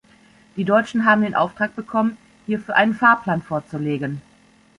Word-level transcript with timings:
Die 0.55 0.63
Deutschen 0.63 1.05
haben 1.05 1.21
den 1.21 1.35
Auftrag 1.35 1.75
bekommen, 1.75 2.17
hierfür 2.47 2.75
einen 2.75 2.95
Fahrplan 2.95 3.43
vorzulegen. 3.43 4.19